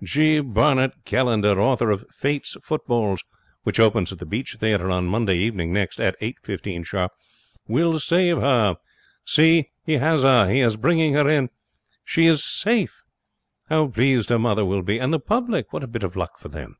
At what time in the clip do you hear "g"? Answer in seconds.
0.00-0.38